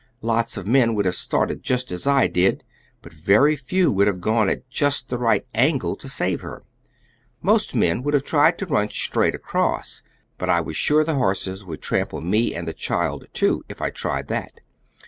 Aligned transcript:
Lots 0.23 0.57
of 0.57 0.65
men 0.65 0.95
would 0.95 1.05
have 1.05 1.13
started 1.15 1.61
just 1.61 1.91
as 1.91 2.07
I 2.07 2.25
did, 2.25 2.63
but 3.03 3.13
very 3.13 3.55
few 3.55 3.91
would 3.91 4.07
have 4.07 4.19
gone 4.19 4.49
at 4.49 4.67
just 4.67 5.09
the 5.09 5.19
right 5.19 5.45
angle 5.53 5.95
to 5.97 6.09
save 6.09 6.41
her. 6.41 6.63
Most 7.43 7.75
men 7.75 8.01
would 8.01 8.15
have 8.15 8.23
tried 8.23 8.57
to 8.57 8.65
run 8.65 8.89
straight 8.89 9.35
across, 9.35 10.01
but 10.39 10.49
I 10.49 10.59
was 10.59 10.75
sure 10.75 11.03
the 11.03 11.13
horses 11.13 11.63
would 11.65 11.83
trample 11.83 12.19
me 12.19 12.55
and 12.55 12.67
the 12.67 12.73
child, 12.73 13.27
too, 13.31 13.63
if 13.69 13.79
I 13.79 13.91
tried 13.91 14.27
that. 14.29 14.61